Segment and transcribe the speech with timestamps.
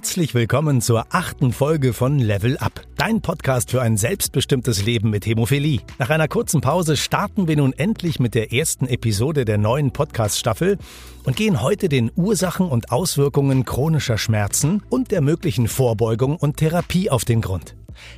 [0.00, 5.26] Herzlich willkommen zur achten Folge von Level Up, dein Podcast für ein selbstbestimmtes Leben mit
[5.26, 5.80] Hämophilie.
[5.98, 10.78] Nach einer kurzen Pause starten wir nun endlich mit der ersten Episode der neuen Podcast-Staffel
[11.24, 17.10] und gehen heute den Ursachen und Auswirkungen chronischer Schmerzen und der möglichen Vorbeugung und Therapie
[17.10, 17.76] auf den Grund.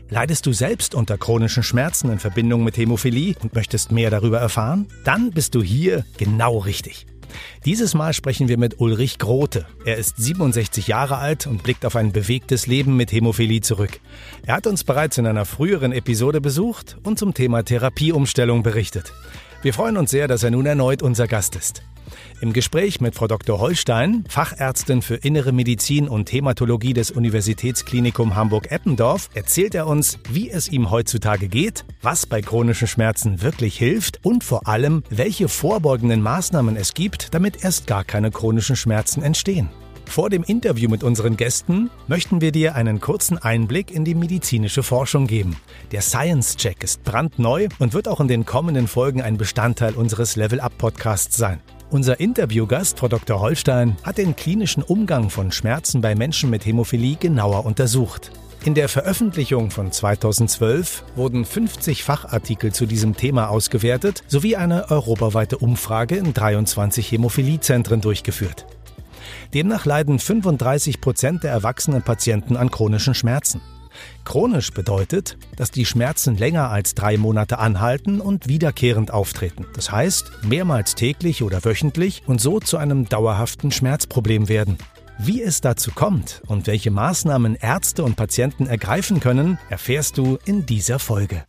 [0.08, 4.86] Leidest du selbst unter chronischen Schmerzen in Verbindung mit Hämophilie und möchtest mehr darüber erfahren?
[5.02, 7.07] Dann bist du hier genau richtig.
[7.64, 9.67] Dieses Mal sprechen wir mit Ulrich Grote.
[9.85, 14.00] Er ist 67 Jahre alt und blickt auf ein bewegtes Leben mit Hämophilie zurück.
[14.45, 19.13] Er hat uns bereits in einer früheren Episode besucht und zum Thema Therapieumstellung berichtet.
[19.62, 21.84] Wir freuen uns sehr, dass er nun erneut unser Gast ist.
[22.40, 23.61] Im Gespräch mit Frau Dr.
[23.61, 30.68] Holstein, Fachärztin für Innere Medizin und Hämatologie des Universitätsklinikum Hamburg-Eppendorf, erzählt er uns, wie es
[30.68, 36.74] ihm heutzutage geht, was bei chronischen Schmerzen wirklich hilft und vor allem, welche vorbeugenden Maßnahmen
[36.74, 39.70] es gibt, damit erst gar keine chronischen Schmerzen entstehen.
[40.12, 44.82] Vor dem Interview mit unseren Gästen möchten wir dir einen kurzen Einblick in die medizinische
[44.82, 45.56] Forschung geben.
[45.91, 50.36] Der Science Check ist brandneu und wird auch in den kommenden Folgen ein Bestandteil unseres
[50.36, 51.60] Level Up Podcasts sein.
[51.88, 53.40] Unser Interviewgast, Frau Dr.
[53.40, 58.33] Holstein, hat den klinischen Umgang von Schmerzen bei Menschen mit Hämophilie genauer untersucht.
[58.66, 65.56] In der Veröffentlichung von 2012 wurden 50 Fachartikel zu diesem Thema ausgewertet sowie eine europaweite
[65.56, 68.66] Umfrage in 23 Hämophiliezentren durchgeführt.
[69.55, 73.61] Demnach leiden 35 Prozent der erwachsenen Patienten an chronischen Schmerzen.
[74.24, 79.66] Chronisch bedeutet, dass die Schmerzen länger als drei Monate anhalten und wiederkehrend auftreten.
[79.74, 84.78] Das heißt, mehrmals täglich oder wöchentlich und so zu einem dauerhaften Schmerzproblem werden.
[85.19, 90.67] Wie es dazu kommt und welche Maßnahmen Ärzte und Patienten ergreifen können, erfährst du in
[90.67, 91.44] dieser Folge.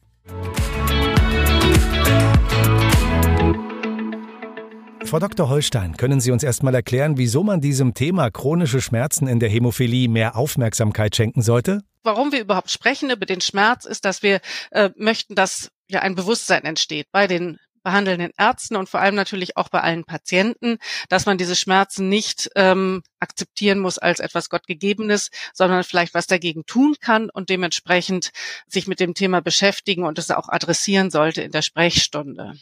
[5.14, 5.48] Frau Dr.
[5.48, 10.10] Holstein, können Sie uns erstmal erklären, wieso man diesem Thema chronische Schmerzen in der Hämophilie
[10.10, 11.84] mehr Aufmerksamkeit schenken sollte?
[12.02, 14.42] Warum wir überhaupt sprechen über den Schmerz, ist, dass wir
[14.72, 19.56] äh, möchten, dass ja ein Bewusstsein entsteht bei den behandelnden Ärzten und vor allem natürlich
[19.56, 20.80] auch bei allen Patienten,
[21.10, 26.66] dass man diese Schmerzen nicht ähm, akzeptieren muss als etwas Gottgegebenes, sondern vielleicht was dagegen
[26.66, 28.32] tun kann und dementsprechend
[28.66, 32.54] sich mit dem Thema beschäftigen und es auch adressieren sollte in der Sprechstunde.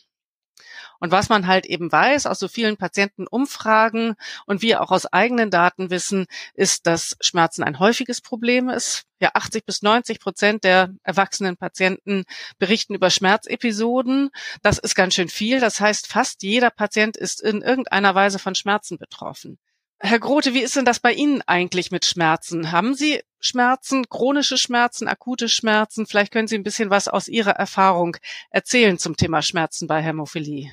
[1.02, 4.14] Und was man halt eben weiß aus so vielen Patientenumfragen
[4.46, 9.04] und wir auch aus eigenen Daten wissen, ist, dass Schmerzen ein häufiges Problem ist.
[9.20, 12.24] Ja, 80 bis 90 Prozent der erwachsenen Patienten
[12.60, 14.30] berichten über Schmerzepisoden.
[14.62, 15.60] Das ist ganz schön viel.
[15.60, 19.58] Das heißt, fast jeder Patient ist in irgendeiner Weise von Schmerzen betroffen.
[20.00, 22.72] Herr Grote, wie ist denn das bei Ihnen eigentlich mit Schmerzen?
[22.72, 26.06] Haben Sie Schmerzen, chronische Schmerzen, akute Schmerzen?
[26.06, 28.18] Vielleicht können Sie ein bisschen was aus Ihrer Erfahrung
[28.52, 30.72] erzählen zum Thema Schmerzen bei Hämophilie.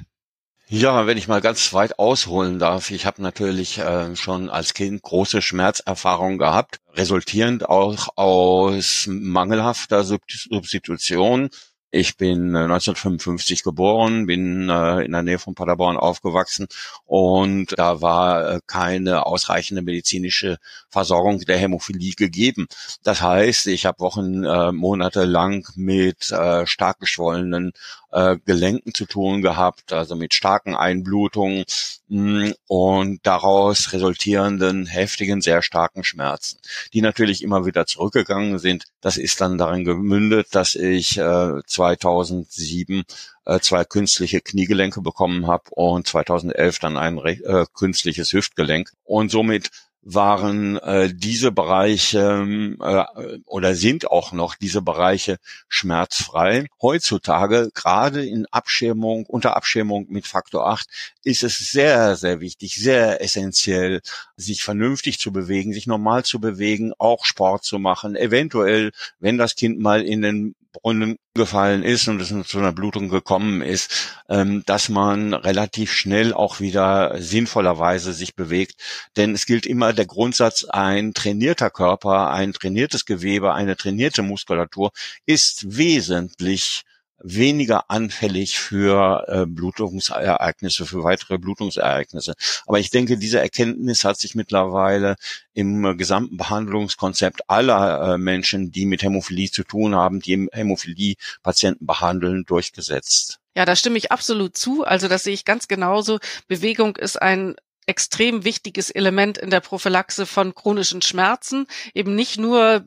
[0.71, 5.01] Ja, wenn ich mal ganz weit ausholen darf, ich habe natürlich äh, schon als Kind
[5.01, 11.49] große Schmerzerfahrungen gehabt, resultierend auch aus mangelhafter Substitution
[11.91, 16.67] ich bin 1955 äh, geboren, bin äh, in der Nähe von Paderborn aufgewachsen
[17.07, 20.59] und da war äh, keine ausreichende medizinische
[20.91, 22.67] Versorgung der Hämophilie gegeben.
[23.03, 27.73] Das heißt, ich habe Wochen, äh, Monate lang mit äh, stark geschwollenen
[28.11, 31.65] äh, Gelenken zu tun gehabt, also mit starken Einblutungen
[32.09, 36.59] mh, mm, und daraus resultierenden heftigen, sehr starken Schmerzen,
[36.93, 38.85] die natürlich immer wieder zurückgegangen sind.
[39.01, 43.05] Das ist dann darin gemündet, dass ich äh, 2007
[43.45, 49.71] äh, zwei künstliche Kniegelenke bekommen habe und 2011 dann ein äh, künstliches Hüftgelenk und somit
[50.15, 55.37] waren äh, diese Bereiche äh, oder sind auch noch diese Bereiche
[55.69, 56.67] schmerzfrei.
[56.81, 60.89] Heutzutage, gerade in Abschirmung, unter Abschirmung mit Faktor 8,
[61.25, 64.01] ist es sehr, sehr wichtig, sehr essentiell,
[64.37, 69.57] sich vernünftig zu bewegen, sich normal zu bewegen, auch Sport zu machen, eventuell, wenn das
[69.57, 74.63] Kind mal in den Brunnen gefallen ist und es zu einer Blutung gekommen ist, ähm,
[74.67, 78.75] dass man relativ schnell auch wieder sinnvollerweise sich bewegt.
[79.17, 84.91] Denn es gilt immer der Grundsatz, ein trainierter Körper, ein trainiertes Gewebe, eine trainierte Muskulatur
[85.25, 86.85] ist wesentlich
[87.21, 92.35] weniger anfällig für äh, Blutungsereignisse, für weitere Blutungsereignisse.
[92.67, 95.17] Aber ich denke, diese Erkenntnis hat sich mittlerweile
[95.53, 102.45] im gesamten Behandlungskonzept aller äh, Menschen, die mit Hämophilie zu tun haben, die Hämophilie-Patienten behandeln,
[102.45, 103.41] durchgesetzt.
[103.57, 104.85] Ja, da stimme ich absolut zu.
[104.85, 106.19] Also das sehe ich ganz genauso.
[106.47, 107.57] Bewegung ist ein
[107.87, 111.67] extrem wichtiges Element in der Prophylaxe von chronischen Schmerzen.
[111.95, 112.87] Eben nicht nur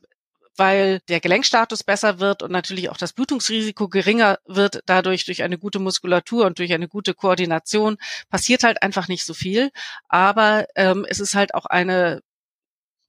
[0.58, 5.58] weil der Gelenkstatus besser wird und natürlich auch das Blutungsrisiko geringer wird dadurch durch eine
[5.58, 7.98] gute Muskulatur und durch eine gute Koordination
[8.30, 9.72] passiert halt einfach nicht so viel.
[10.08, 12.22] Aber ähm, es ist halt auch eine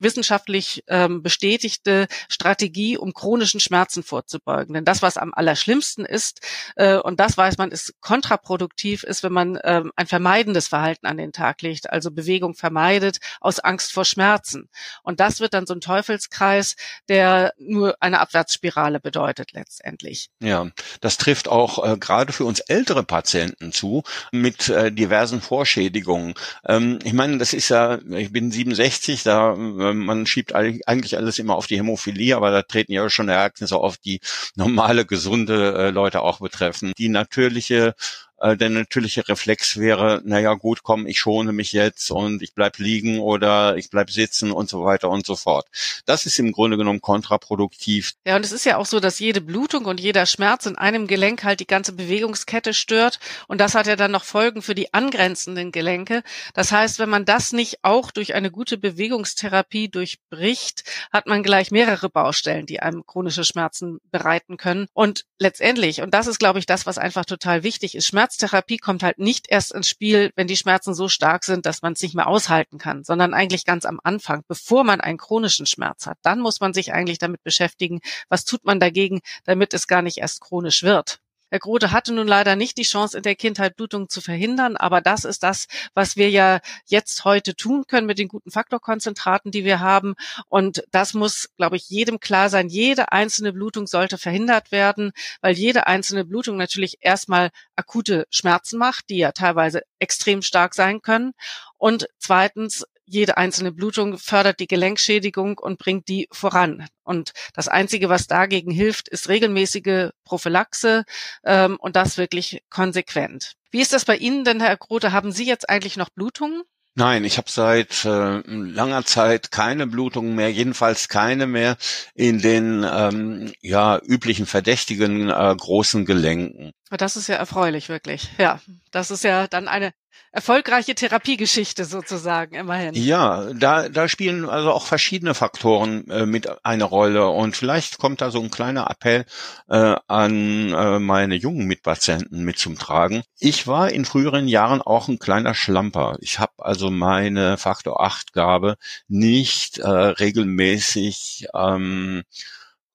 [0.03, 4.75] wissenschaftlich ähm, bestätigte Strategie, um chronischen Schmerzen vorzubeugen.
[4.75, 6.41] Denn das, was am allerschlimmsten ist,
[6.77, 11.17] äh, und das weiß man, ist kontraproduktiv, ist, wenn man ähm, ein vermeidendes Verhalten an
[11.17, 14.69] den Tag legt, also Bewegung vermeidet aus Angst vor Schmerzen.
[15.03, 16.77] Und das wird dann so ein Teufelskreis,
[17.09, 20.31] der nur eine Abwärtsspirale bedeutet letztendlich.
[20.41, 20.71] Ja,
[21.01, 24.03] das trifft auch äh, gerade für uns ältere Patienten zu
[24.33, 26.35] mit äh, diversen Vorschädigungen.
[26.67, 31.39] Ähm, ich meine, das ist ja, ich bin 67, da äh, man schiebt eigentlich alles
[31.39, 34.21] immer auf die Hämophilie, aber da treten ja schon Ereignisse auf, die
[34.55, 36.93] normale, gesunde äh, Leute auch betreffen.
[36.99, 37.95] Die natürliche
[38.43, 42.79] äh, der natürliche Reflex wäre, naja gut, komm, ich schone mich jetzt und ich bleib
[42.79, 45.67] liegen oder ich bleib sitzen und so weiter und so fort.
[46.07, 48.15] Das ist im Grunde genommen kontraproduktiv.
[48.27, 51.07] Ja, und es ist ja auch so, dass jede Blutung und jeder Schmerz in einem
[51.07, 54.93] Gelenk halt die ganze Bewegungskette stört und das hat ja dann noch Folgen für die
[54.93, 56.25] angrenzenden Gelenke.
[56.53, 61.71] Das heißt, wenn man das nicht auch durch eine gute Bewegungstherapie durchbricht, hat man gleich
[61.71, 64.89] mehrere Baustellen, die einem chronische Schmerzen bereiten können.
[64.95, 68.79] Und letztendlich, und das ist, glaube ich, das, was einfach total wichtig ist, Schmerz Schmerztherapie
[68.79, 72.03] kommt halt nicht erst ins Spiel, wenn die Schmerzen so stark sind, dass man es
[72.03, 76.19] nicht mehr aushalten kann, sondern eigentlich ganz am Anfang, bevor man einen chronischen Schmerz hat.
[76.23, 80.19] Dann muss man sich eigentlich damit beschäftigen, was tut man dagegen, damit es gar nicht
[80.19, 81.22] erst chronisch wird.
[81.53, 85.03] Herr Grote hatte nun leider nicht die Chance, in der Kindheit Blutung zu verhindern, aber
[85.03, 89.63] das ist das, was wir ja jetzt heute tun können mit den guten Faktorkonzentraten, die
[89.63, 90.15] wir haben.
[90.49, 92.71] Und das muss, glaube ich, jedem klar sein.
[92.71, 95.13] Jede einzelne Blutung sollte verhindert werden,
[95.43, 101.03] weil jede einzelne Blutung natürlich erstmal akute Schmerzen macht, die ja teilweise extrem stark sein
[101.03, 101.33] können.
[101.77, 106.87] Und zweitens jede einzelne Blutung fördert die Gelenkschädigung und bringt die voran.
[107.03, 111.05] Und das Einzige, was dagegen hilft, ist regelmäßige Prophylaxe
[111.45, 113.55] ähm, und das wirklich konsequent.
[113.71, 115.13] Wie ist das bei Ihnen denn, Herr Grote?
[115.13, 116.63] Haben Sie jetzt eigentlich noch Blutungen?
[116.95, 121.79] Nein, ich habe seit äh, langer Zeit keine Blutungen mehr, jedenfalls keine mehr
[122.15, 126.73] in den ähm, ja üblichen verdächtigen äh, großen Gelenken.
[126.99, 128.29] Das ist ja erfreulich, wirklich.
[128.39, 128.61] Ja,
[128.91, 129.93] das ist ja dann eine
[130.33, 132.95] erfolgreiche Therapiegeschichte sozusagen immerhin.
[132.95, 138.23] Ja, da, da spielen also auch verschiedene Faktoren äh, mit eine Rolle und vielleicht kommt
[138.23, 139.27] da so ein kleiner Appell
[139.69, 143.23] äh, an äh, meine jungen Mitpatienten mit zum Tragen.
[143.39, 146.17] Ich war in früheren Jahren auch ein kleiner Schlamper.
[146.21, 148.77] Ich habe also meine Faktor 8 Gabe
[149.09, 152.23] nicht äh, regelmäßig ähm,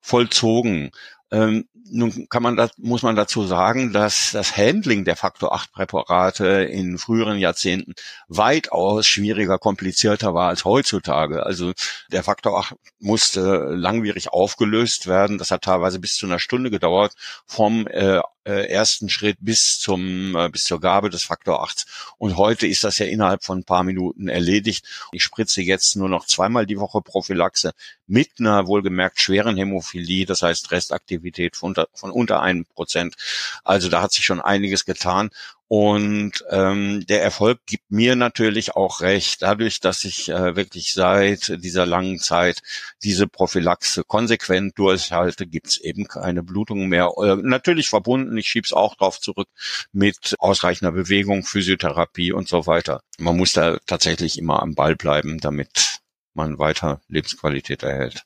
[0.02, 0.92] vollzogen.
[1.31, 5.71] Ähm, nun kann man das, muss man dazu sagen, dass das Handling der Faktor 8
[5.71, 7.94] Präparate in früheren Jahrzehnten
[8.27, 11.44] weitaus schwieriger, komplizierter war als heutzutage.
[11.45, 11.74] Also
[12.12, 15.38] der Faktor 8 musste langwierig aufgelöst werden.
[15.38, 17.13] Das hat teilweise bis zu einer Stunde gedauert
[17.45, 21.86] vom äh, äh, ersten Schritt bis zum äh, bis zur Gabe des Faktor 8.
[22.18, 24.86] Und heute ist das ja innerhalb von ein paar Minuten erledigt.
[25.12, 27.74] Ich spritze jetzt nur noch zweimal die Woche Prophylaxe
[28.08, 33.16] mit einer wohlgemerkt schweren Hämophilie, das heißt Restaktivität von unter, von unter einem Prozent.
[33.66, 35.30] Also da hat sich schon einiges getan.
[35.69, 41.62] Und ähm, der Erfolg gibt mir natürlich auch recht, dadurch, dass ich äh, wirklich seit
[41.62, 42.62] dieser langen Zeit
[43.04, 47.12] diese Prophylaxe konsequent durchhalte, gibt's eben keine Blutungen mehr.
[47.22, 49.50] Äh, natürlich verbunden, ich schieb's auch drauf zurück,
[49.92, 53.01] mit ausreichender Bewegung, Physiotherapie und so weiter.
[53.18, 56.00] Man muss da tatsächlich immer am Ball bleiben, damit
[56.34, 58.24] man weiter Lebensqualität erhält.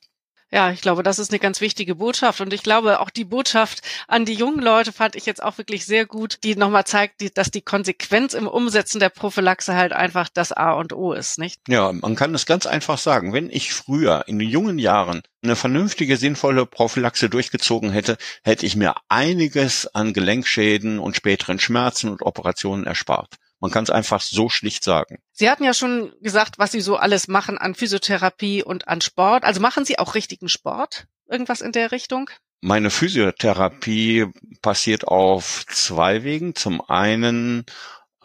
[0.53, 2.41] Ja, ich glaube, das ist eine ganz wichtige Botschaft.
[2.41, 5.85] Und ich glaube, auch die Botschaft an die jungen Leute fand ich jetzt auch wirklich
[5.85, 10.51] sehr gut, die nochmal zeigt, dass die Konsequenz im Umsetzen der Prophylaxe halt einfach das
[10.51, 11.61] A und O ist, nicht?
[11.69, 13.31] Ja, man kann es ganz einfach sagen.
[13.31, 18.95] Wenn ich früher in jungen Jahren eine vernünftige, sinnvolle Prophylaxe durchgezogen hätte, hätte ich mir
[19.07, 23.37] einiges an Gelenkschäden und späteren Schmerzen und Operationen erspart.
[23.61, 25.19] Man kann es einfach so schlicht sagen.
[25.31, 29.45] Sie hatten ja schon gesagt, was Sie so alles machen an Physiotherapie und an Sport.
[29.45, 31.07] Also machen Sie auch richtigen Sport?
[31.29, 32.29] Irgendwas in der Richtung?
[32.61, 34.25] Meine Physiotherapie
[34.61, 36.55] passiert auf zwei Wegen.
[36.55, 37.65] Zum einen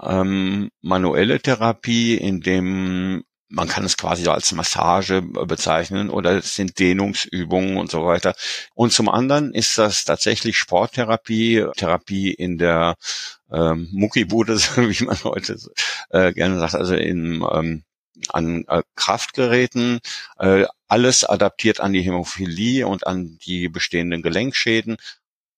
[0.00, 6.78] ähm, manuelle Therapie, in dem man kann es quasi als Massage bezeichnen oder es sind
[6.78, 8.34] Dehnungsübungen und so weiter.
[8.74, 12.96] Und zum anderen ist das tatsächlich Sporttherapie, Therapie in der
[13.52, 15.58] ähm, Muckibude, wie man heute
[16.10, 17.84] äh, gerne sagt, also in ähm,
[18.28, 20.00] an äh, Kraftgeräten,
[20.38, 24.96] äh, alles adaptiert an die Hämophilie und an die bestehenden Gelenkschäden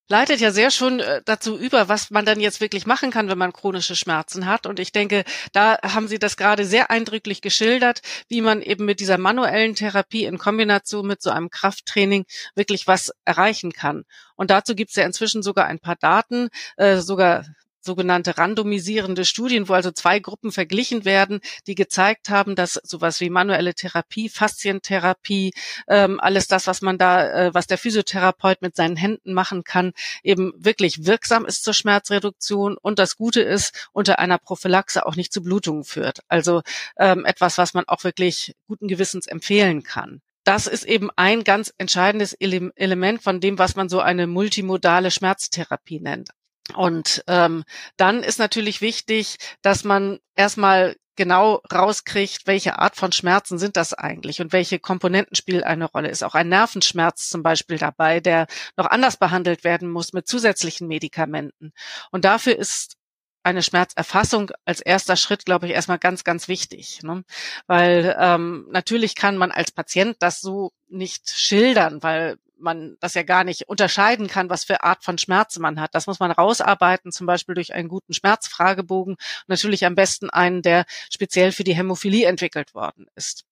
[0.09, 3.39] leitet ja sehr schon äh, dazu über, was man dann jetzt wirklich machen kann, wenn
[3.39, 4.67] man chronische Schmerzen hat.
[4.67, 9.01] Und ich denke, da haben Sie das gerade sehr eindrücklich geschildert, wie man eben mit
[9.01, 12.25] dieser manuellen Therapie in Kombination mit so einem Krafttraining
[12.55, 14.05] wirklich was erreichen kann.
[14.37, 17.45] Und dazu gibt es ja inzwischen sogar ein paar Daten, äh, sogar
[17.89, 23.31] sogenannte randomisierende Studien, wo also zwei Gruppen verglichen werden, die gezeigt haben, dass sowas wie
[23.31, 25.55] manuelle Therapie, Faszientherapie,
[25.89, 29.93] ähm, alles das, was man da, äh, was der Physiotherapeut mit seinen Händen machen kann,
[30.23, 35.33] eben wirklich wirksam ist zur Schmerzreduktion und das Gute ist, unter einer Prophylaxe auch nicht
[35.33, 36.19] zu Blutungen führt.
[36.29, 36.61] Also
[36.99, 41.75] ähm, etwas, was man auch wirklich guten Gewissens empfehlen kann das ist eben ein ganz
[41.77, 46.31] entscheidendes Element von dem, was man so eine multimodale Schmerztherapie nennt.
[46.75, 47.65] Und ähm,
[47.97, 53.93] dann ist natürlich wichtig, dass man erstmal genau rauskriegt, welche Art von Schmerzen sind das
[53.93, 56.09] eigentlich und welche Komponenten spielen eine Rolle.
[56.09, 58.47] Ist auch ein Nervenschmerz zum Beispiel dabei, der
[58.77, 61.73] noch anders behandelt werden muss mit zusätzlichen Medikamenten.
[62.13, 62.95] Und dafür ist
[63.43, 67.01] eine Schmerzerfassung als erster Schritt, glaube ich, erstmal ganz, ganz wichtig.
[67.03, 67.25] Ne?
[67.67, 73.23] Weil ähm, natürlich kann man als Patient das so nicht schildern, weil man das ja
[73.23, 75.95] gar nicht unterscheiden kann, was für Art von Schmerzen man hat.
[75.95, 79.17] Das muss man rausarbeiten, zum Beispiel durch einen guten Schmerzfragebogen.
[79.47, 83.45] Natürlich am besten einen, der speziell für die Hämophilie entwickelt worden ist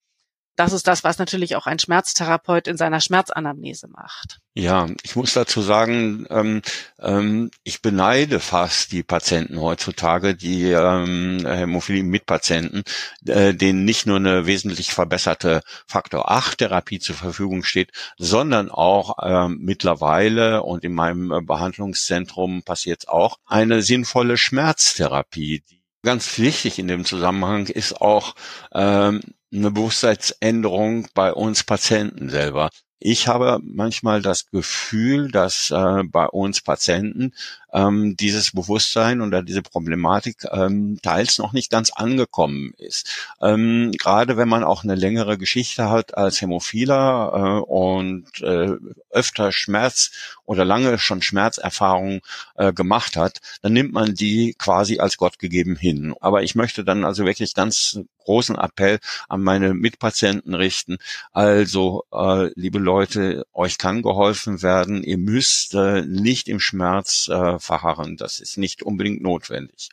[0.57, 4.39] das ist das, was natürlich auch ein Schmerztherapeut in seiner Schmerzanamnese macht.
[4.55, 6.63] Ja, ich muss dazu sagen, ähm,
[6.99, 12.83] ähm, ich beneide fast die Patienten heutzutage, die ähm, Hämophilie mit Patienten,
[13.27, 19.17] äh, denen nicht nur eine wesentlich verbesserte Faktor 8 Therapie zur Verfügung steht, sondern auch
[19.23, 25.63] ähm, mittlerweile und in meinem Behandlungszentrum passiert auch eine sinnvolle Schmerztherapie.
[26.03, 28.35] Ganz wichtig in dem Zusammenhang ist auch
[28.73, 29.21] ähm,
[29.57, 32.71] eine Bewusstseinsänderung bei uns Patienten selber.
[32.99, 37.35] Ich habe manchmal das Gefühl, dass äh, bei uns Patienten
[37.77, 43.35] ähm, dieses Bewusstsein oder diese Problematik ähm, teils noch nicht ganz angekommen ist.
[43.43, 48.77] Ähm, gerade wenn man auch eine längere Geschichte hat als Hämophiler äh, und äh,
[49.11, 50.11] öfter Schmerz
[50.47, 52.21] oder lange schon Schmerzerfahrungen
[52.55, 56.15] äh, gemacht hat, dann nimmt man die quasi als Gott gegeben hin.
[56.21, 58.99] Aber ich möchte dann also wirklich ganz großen Appell
[59.29, 60.99] an meine Mitpatienten richten.
[61.33, 65.03] Also, äh, liebe Leute, euch kann geholfen werden.
[65.03, 68.17] Ihr müsst äh, nicht im Schmerz äh, verharren.
[68.17, 69.91] Das ist nicht unbedingt notwendig.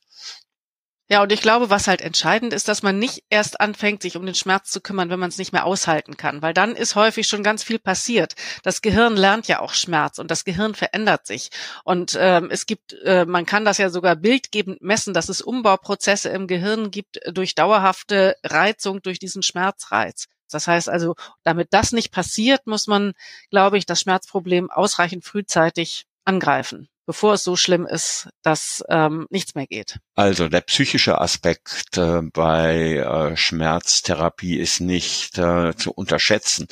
[1.10, 4.26] Ja, und ich glaube, was halt entscheidend ist, dass man nicht erst anfängt, sich um
[4.26, 7.28] den Schmerz zu kümmern, wenn man es nicht mehr aushalten kann, weil dann ist häufig
[7.28, 8.36] schon ganz viel passiert.
[8.64, 11.50] Das Gehirn lernt ja auch Schmerz und das Gehirn verändert sich.
[11.84, 16.30] Und ähm, es gibt, äh, man kann das ja sogar bildgebend messen, dass es Umbauprozesse
[16.30, 20.28] im Gehirn gibt durch dauerhafte Reizung durch diesen Schmerzreiz.
[20.54, 23.14] Das heißt also, damit das nicht passiert, muss man,
[23.50, 29.56] glaube ich, das Schmerzproblem ausreichend frühzeitig angreifen bevor es so schlimm ist, dass ähm, nichts
[29.56, 30.00] mehr geht.
[30.16, 36.68] Also der psychische Aspekt äh, bei äh, Schmerztherapie ist nicht äh, zu unterschätzen.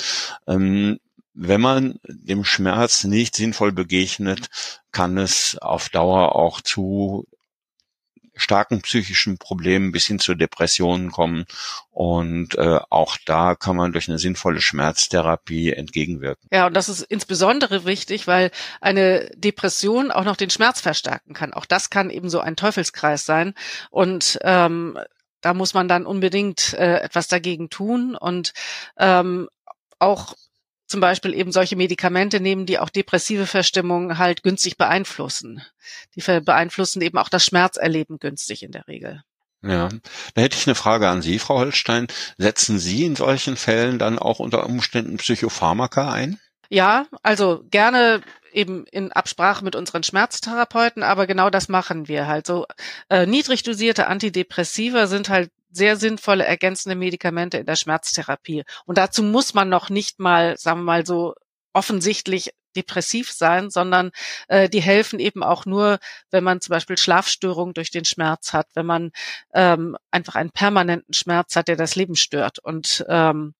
[0.46, 0.98] Ähm,
[1.34, 4.48] wenn man dem Schmerz nicht sinnvoll begegnet,
[4.90, 7.26] kann es auf Dauer auch zu
[8.34, 11.44] starken psychischen Problemen bis hin zu Depressionen kommen.
[11.90, 16.48] Und äh, auch da kann man durch eine sinnvolle Schmerztherapie entgegenwirken.
[16.52, 21.52] Ja, und das ist insbesondere wichtig, weil eine Depression auch noch den Schmerz verstärken kann.
[21.52, 23.54] Auch das kann eben so ein Teufelskreis sein.
[23.90, 24.98] Und ähm,
[25.42, 28.54] da muss man dann unbedingt äh, etwas dagegen tun und
[28.96, 29.48] ähm,
[29.98, 30.34] auch
[30.92, 35.62] zum Beispiel eben solche Medikamente nehmen, die auch depressive Verstimmung halt günstig beeinflussen.
[36.14, 39.22] Die beeinflussen eben auch das Schmerzerleben günstig in der Regel.
[39.62, 39.88] Ja,
[40.34, 42.08] da hätte ich eine Frage an Sie, Frau Holstein.
[42.36, 46.38] Setzen Sie in solchen Fällen dann auch unter Umständen Psychopharmaka ein?
[46.68, 48.20] Ja, also gerne
[48.52, 52.46] eben in Absprache mit unseren Schmerztherapeuten, aber genau das machen wir halt.
[52.46, 52.66] So
[53.08, 58.64] äh, niedrig dosierte Antidepressiva sind halt sehr sinnvolle ergänzende Medikamente in der Schmerztherapie.
[58.84, 61.34] Und dazu muss man noch nicht mal, sagen wir mal so,
[61.72, 64.10] offensichtlich depressiv sein, sondern
[64.48, 65.98] äh, die helfen eben auch nur,
[66.30, 69.12] wenn man zum Beispiel Schlafstörungen durch den Schmerz hat, wenn man
[69.54, 72.58] ähm, einfach einen permanenten Schmerz hat, der das Leben stört.
[72.58, 73.54] Und ähm,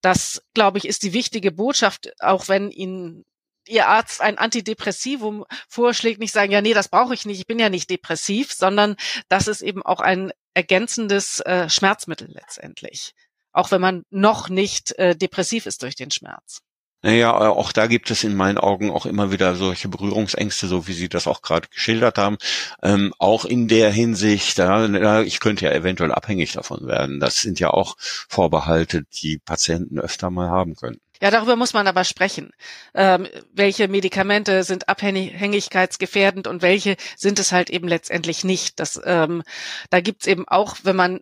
[0.00, 3.24] das, glaube ich, ist die wichtige Botschaft, auch wenn Ihnen
[3.68, 7.58] Ihr Arzt ein Antidepressivum vorschlägt, nicht sagen, ja, nee, das brauche ich nicht, ich bin
[7.58, 8.94] ja nicht depressiv, sondern
[9.28, 13.14] das ist eben auch ein ergänzendes äh, Schmerzmittel letztendlich.
[13.52, 16.62] Auch wenn man noch nicht äh, depressiv ist durch den Schmerz.
[17.02, 20.92] Naja, auch da gibt es in meinen Augen auch immer wieder solche Berührungsängste, so wie
[20.92, 22.36] Sie das auch gerade geschildert haben.
[22.82, 27.20] Ähm, auch in der Hinsicht, ja, ich könnte ja eventuell abhängig davon werden.
[27.20, 31.00] Das sind ja auch Vorbehalte, die Patienten öfter mal haben können.
[31.22, 32.50] Ja, darüber muss man aber sprechen.
[32.94, 38.78] Ähm, welche Medikamente sind abhängigkeitsgefährdend und welche sind es halt eben letztendlich nicht.
[38.80, 39.42] Das, ähm,
[39.90, 41.20] da gibt's eben auch, wenn man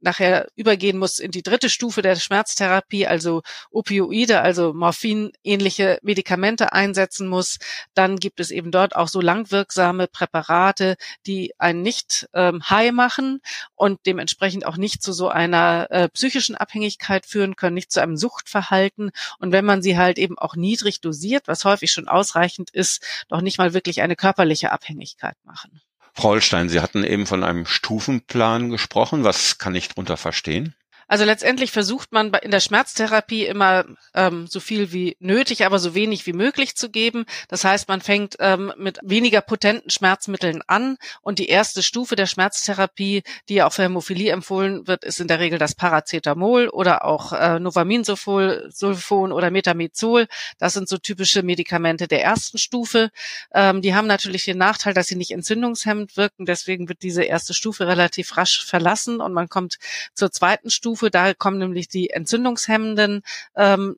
[0.00, 7.28] nachher übergehen muss in die dritte Stufe der Schmerztherapie, also Opioide, also Morphin-ähnliche Medikamente einsetzen
[7.28, 7.58] muss,
[7.94, 13.40] dann gibt es eben dort auch so langwirksame Präparate, die einen nicht ähm, high machen
[13.74, 18.16] und dementsprechend auch nicht zu so einer äh, psychischen Abhängigkeit führen können, nicht zu einem
[18.16, 19.10] Suchtverhalten.
[19.38, 23.40] Und wenn man sie halt eben auch niedrig dosiert, was häufig schon ausreichend ist, doch
[23.40, 25.80] nicht mal wirklich eine körperliche Abhängigkeit machen.
[26.14, 29.24] Frau Holstein, Sie hatten eben von einem Stufenplan gesprochen.
[29.24, 30.74] Was kann ich darunter verstehen?
[31.08, 35.94] Also letztendlich versucht man in der Schmerztherapie immer ähm, so viel wie nötig, aber so
[35.94, 37.24] wenig wie möglich zu geben.
[37.48, 42.26] Das heißt, man fängt ähm, mit weniger potenten Schmerzmitteln an und die erste Stufe der
[42.26, 47.06] Schmerztherapie, die ja auch für Hämophilie empfohlen wird, ist in der Regel das Paracetamol oder
[47.06, 50.26] auch äh, Novaminsulfon oder Metamizol.
[50.58, 53.10] Das sind so typische Medikamente der ersten Stufe.
[53.54, 56.44] Ähm, die haben natürlich den Nachteil, dass sie nicht entzündungshemmend wirken.
[56.44, 59.78] Deswegen wird diese erste Stufe relativ rasch verlassen und man kommt
[60.12, 61.10] zur zweiten Stufe Stufe.
[61.10, 63.22] Da kommen nämlich die entzündungshemmenden
[63.54, 63.96] ähm,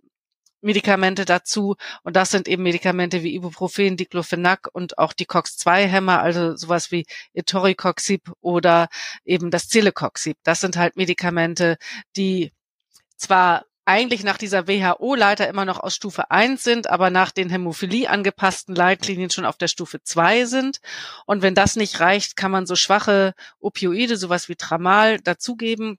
[0.61, 1.77] Medikamente dazu.
[2.03, 7.07] Und das sind eben Medikamente wie Ibuprofen, Diclofenac und auch die COX-2-Hämmer, also sowas wie
[7.33, 8.89] Etoricoxib oder
[9.25, 10.37] eben das Celecoxib.
[10.43, 11.79] Das sind halt Medikamente,
[12.17, 12.53] die
[13.17, 18.09] zwar eigentlich nach dieser WHO-Leiter immer noch aus Stufe 1 sind, aber nach den Hämophilie
[18.09, 20.81] angepassten Leitlinien schon auf der Stufe 2 sind.
[21.25, 25.99] Und wenn das nicht reicht, kann man so schwache Opioide, sowas wie Tramal, dazugeben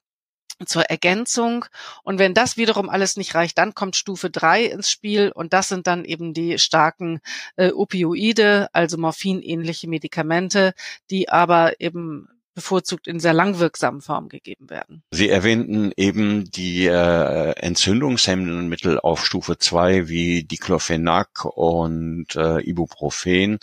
[0.67, 1.65] zur Ergänzung.
[2.03, 5.69] Und wenn das wiederum alles nicht reicht, dann kommt Stufe drei ins Spiel und das
[5.69, 7.19] sind dann eben die starken
[7.55, 10.73] äh, Opioide, also morphinähnliche Medikamente,
[11.09, 15.03] die aber eben bevorzugt in sehr langwirksamen Form gegeben werden.
[15.11, 23.59] Sie erwähnten eben die äh, entzündungshemmenden Mittel auf Stufe zwei wie Diclofenac und äh, Ibuprofen.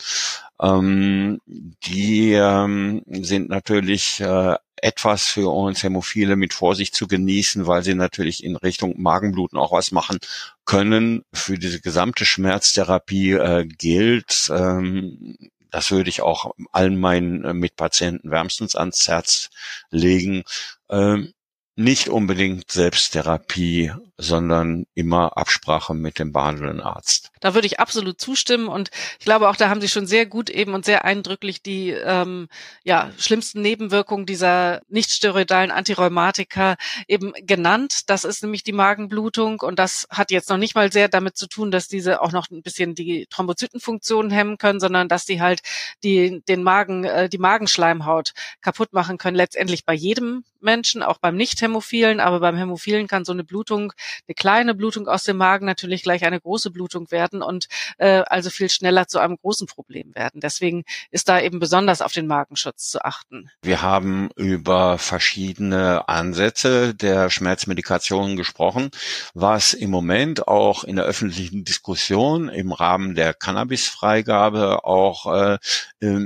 [0.61, 7.83] Ähm, die ähm, sind natürlich äh, etwas für uns Hämophile mit Vorsicht zu genießen, weil
[7.83, 10.19] sie natürlich in Richtung Magenbluten auch was machen
[10.65, 11.23] können.
[11.33, 15.37] Für diese gesamte Schmerztherapie äh, gilt, ähm,
[15.71, 19.49] das würde ich auch allen meinen äh, Mitpatienten wärmstens ans Herz
[19.91, 20.43] legen.
[20.89, 21.33] Ähm,
[21.75, 27.31] nicht unbedingt Selbsttherapie, sondern immer Absprache mit dem behandelnden Arzt.
[27.39, 30.49] Da würde ich absolut zustimmen und ich glaube auch, da haben Sie schon sehr gut
[30.49, 32.49] eben und sehr eindrücklich die ähm,
[32.83, 36.75] ja, schlimmsten Nebenwirkungen dieser nicht steroidalen Antirheumatika
[37.07, 38.01] eben genannt.
[38.07, 41.47] Das ist nämlich die Magenblutung und das hat jetzt noch nicht mal sehr damit zu
[41.47, 45.61] tun, dass diese auch noch ein bisschen die Thrombozytenfunktion hemmen können, sondern dass die halt
[46.03, 49.37] die den Magen, äh, die Magenschleimhaut kaputt machen können.
[49.37, 53.93] Letztendlich bei jedem Menschen, auch beim Nicht-Hämophilen, aber beim Hämophilen kann so eine Blutung,
[54.27, 57.67] eine kleine Blutung aus dem Magen natürlich gleich eine große Blutung werden und
[57.97, 60.41] äh, also viel schneller zu einem großen Problem werden.
[60.41, 63.49] Deswegen ist da eben besonders auf den Magenschutz zu achten.
[63.61, 68.91] Wir haben über verschiedene Ansätze der Schmerzmedikation gesprochen,
[69.33, 75.57] was im Moment auch in der öffentlichen Diskussion im Rahmen der Cannabisfreigabe auch äh,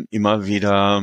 [0.10, 1.02] immer wieder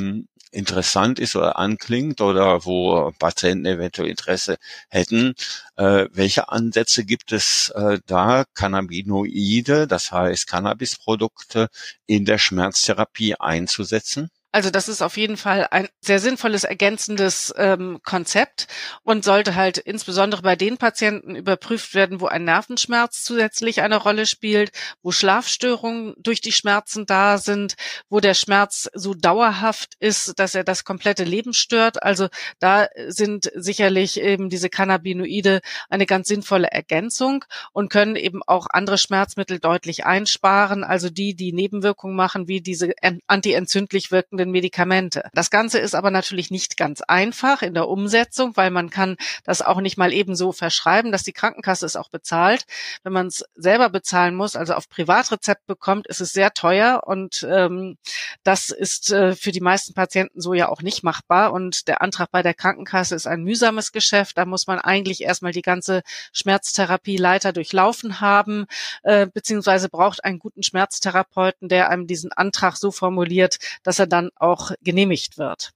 [0.51, 4.57] interessant ist oder anklingt oder wo Patienten eventuell Interesse
[4.89, 5.35] hätten.
[5.77, 11.69] Äh, welche Ansätze gibt es äh, da, Cannabinoide, das heißt Cannabisprodukte
[12.07, 14.31] in der Schmerztherapie einzusetzen?
[14.53, 18.67] Also das ist auf jeden Fall ein sehr sinnvolles ergänzendes ähm, Konzept
[19.05, 24.27] und sollte halt insbesondere bei den Patienten überprüft werden, wo ein Nervenschmerz zusätzlich eine Rolle
[24.27, 27.77] spielt, wo Schlafstörungen durch die Schmerzen da sind,
[28.09, 32.03] wo der Schmerz so dauerhaft ist, dass er das komplette Leben stört.
[32.03, 32.27] Also
[32.59, 38.99] da sind sicherlich eben diese Cannabinoide eine ganz sinnvolle Ergänzung und können eben auch andere
[38.99, 42.93] Schmerzmittel deutlich einsparen, also die, die Nebenwirkungen machen, wie diese
[43.29, 45.29] antientzündlich wirkenden wirkenden Medikamente.
[45.35, 49.63] Das Ganze ist aber natürlich nicht ganz einfach in der Umsetzung, weil man kann das
[49.63, 52.65] auch nicht mal eben verschreiben, dass die Krankenkasse es auch bezahlt.
[53.03, 57.47] Wenn man es selber bezahlen muss, also auf Privatrezept bekommt, ist es sehr teuer und
[57.49, 57.99] ähm,
[58.43, 61.53] das ist äh, für die meisten Patienten so ja auch nicht machbar.
[61.53, 64.39] Und der Antrag bei der Krankenkasse ist ein mühsames Geschäft.
[64.39, 68.67] Da muss man eigentlich erstmal die ganze Schmerztherapieleiter durchlaufen haben,
[69.03, 74.30] äh, beziehungsweise braucht einen guten Schmerztherapeuten, der einem diesen Antrag so formuliert, dass er dann
[74.37, 75.71] auch genehmigt wird.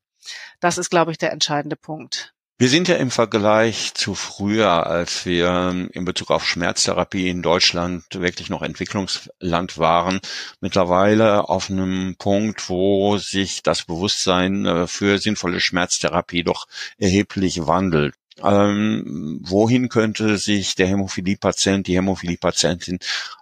[0.61, 2.35] Das ist, glaube ich, der entscheidende Punkt.
[2.57, 8.05] Wir sind ja im Vergleich zu früher, als wir in Bezug auf Schmerztherapie in Deutschland
[8.14, 10.21] wirklich noch Entwicklungsland waren,
[10.61, 18.14] mittlerweile auf einem Punkt, wo sich das Bewusstsein äh, für sinnvolle Schmerztherapie doch erheblich wandelt.
[18.40, 23.01] Ähm, wohin könnte sich der Hämophilie-Patient, die Hämophilie-Patientin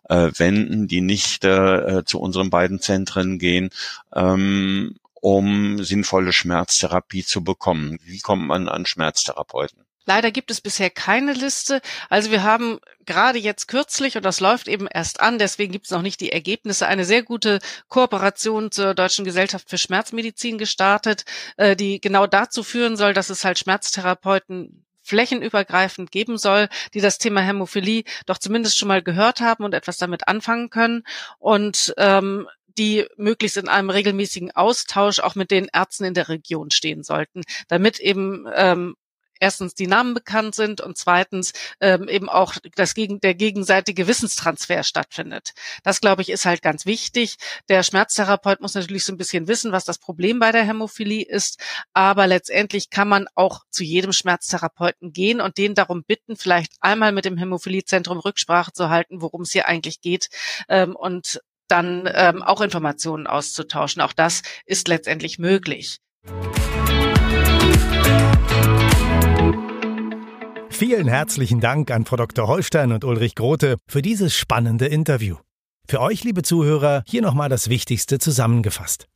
[0.09, 3.71] äh, wenden, die nicht äh, zu unseren beiden Zentren gehen,
[4.15, 7.97] ähm, um sinnvolle Schmerztherapie zu bekommen?
[8.03, 9.85] Wie kommt man an Schmerztherapeuten?
[10.05, 11.81] Leider gibt es bisher keine Liste.
[12.09, 15.93] Also wir haben gerade jetzt kürzlich, und das läuft eben erst an, deswegen gibt es
[15.93, 21.25] noch nicht die Ergebnisse, eine sehr gute Kooperation zur Deutschen Gesellschaft für Schmerzmedizin gestartet,
[21.57, 27.19] äh, die genau dazu führen soll, dass es halt Schmerztherapeuten flächenübergreifend geben soll, die das
[27.19, 31.05] Thema Hämophilie doch zumindest schon mal gehört haben und etwas damit anfangen können.
[31.39, 36.71] Und ähm, die möglichst in einem regelmäßigen Austausch auch mit den Ärzten in der Region
[36.71, 38.95] stehen sollten, damit eben ähm,
[39.43, 44.85] erstens die Namen bekannt sind und zweitens ähm, eben auch das gegen, der gegenseitige Wissenstransfer
[44.85, 45.53] stattfindet.
[45.83, 47.37] Das, glaube ich, ist halt ganz wichtig.
[47.69, 51.61] Der Schmerztherapeut muss natürlich so ein bisschen wissen, was das Problem bei der Hämophilie ist,
[51.93, 57.11] aber letztendlich kann man auch zu jedem Schmerztherapeuten gehen und den darum bitten, vielleicht einmal
[57.11, 60.29] mit dem Hämophiliezentrum Rücksprache zu halten, worum es hier eigentlich geht
[60.69, 64.03] ähm, und dann ähm, auch Informationen auszutauschen.
[64.03, 65.99] Auch das ist letztendlich möglich.
[70.71, 72.49] Vielen herzlichen Dank an Frau Dr.
[72.49, 75.37] Holstein und Ulrich Grote für dieses spannende Interview.
[75.89, 79.07] Für euch, liebe Zuhörer, hier nochmal das Wichtigste zusammengefasst.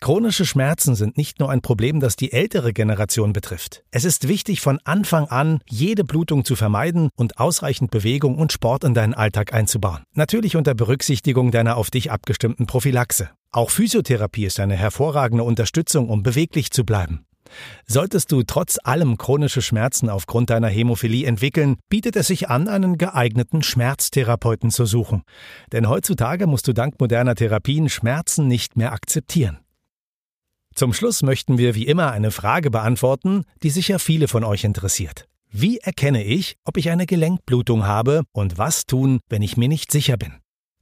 [0.00, 3.82] Chronische Schmerzen sind nicht nur ein Problem, das die ältere Generation betrifft.
[3.90, 8.84] Es ist wichtig, von Anfang an jede Blutung zu vermeiden und ausreichend Bewegung und Sport
[8.84, 10.02] in deinen Alltag einzubauen.
[10.14, 13.30] Natürlich unter Berücksichtigung deiner auf dich abgestimmten Prophylaxe.
[13.50, 17.24] Auch Physiotherapie ist eine hervorragende Unterstützung, um beweglich zu bleiben.
[17.86, 22.98] Solltest du trotz allem chronische Schmerzen aufgrund deiner Hämophilie entwickeln, bietet es sich an, einen
[22.98, 25.22] geeigneten Schmerztherapeuten zu suchen.
[25.72, 29.58] Denn heutzutage musst du dank moderner Therapien Schmerzen nicht mehr akzeptieren.
[30.74, 35.26] Zum Schluss möchten wir wie immer eine Frage beantworten, die sicher viele von euch interessiert.
[35.50, 39.90] Wie erkenne ich, ob ich eine Gelenkblutung habe und was tun, wenn ich mir nicht
[39.90, 40.34] sicher bin?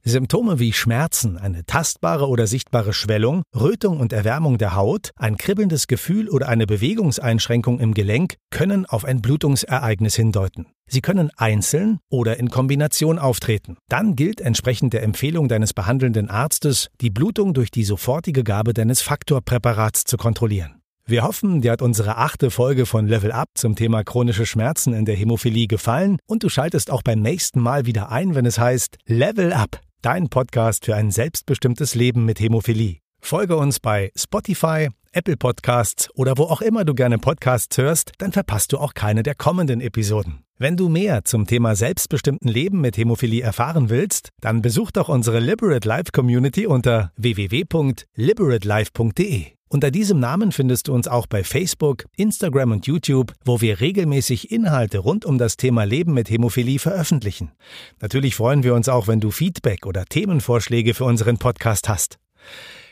[0.07, 5.87] Symptome wie Schmerzen, eine tastbare oder sichtbare Schwellung, Rötung und Erwärmung der Haut, ein kribbelndes
[5.87, 10.67] Gefühl oder eine Bewegungseinschränkung im Gelenk können auf ein Blutungsereignis hindeuten.
[10.89, 13.77] Sie können einzeln oder in Kombination auftreten.
[13.89, 19.01] Dann gilt entsprechend der Empfehlung deines behandelnden Arztes, die Blutung durch die sofortige Gabe deines
[19.01, 20.81] Faktorpräparats zu kontrollieren.
[21.05, 25.05] Wir hoffen, dir hat unsere achte Folge von Level Up zum Thema chronische Schmerzen in
[25.05, 28.97] der Hämophilie gefallen und du schaltest auch beim nächsten Mal wieder ein, wenn es heißt
[29.05, 32.99] Level Up dein Podcast für ein selbstbestimmtes Leben mit Hämophilie.
[33.19, 38.31] Folge uns bei Spotify, Apple Podcasts oder wo auch immer du gerne Podcasts hörst, dann
[38.31, 40.43] verpasst du auch keine der kommenden Episoden.
[40.59, 45.39] Wenn du mehr zum Thema selbstbestimmten Leben mit Hämophilie erfahren willst, dann besuch doch unsere
[45.39, 49.56] Liberate Life Community unter www.liberatelife.de.
[49.69, 54.49] Unter diesem Namen findest du uns auch bei Facebook, Instagram und YouTube, wo wir regelmäßig
[54.51, 57.51] Inhalte rund um das Thema Leben mit Hämophilie veröffentlichen.
[57.99, 62.15] Natürlich freuen wir uns auch, wenn du Feedback oder Themenvorschläge für unseren Podcast hast.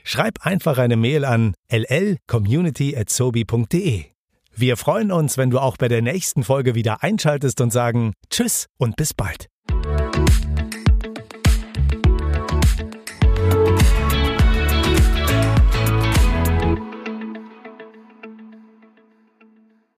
[0.04, 4.04] Schreib einfach eine Mail an llcommunity@sobi.de.
[4.58, 8.68] Wir freuen uns, wenn du auch bei der nächsten Folge wieder einschaltest und sagen Tschüss
[8.78, 9.48] und bis bald.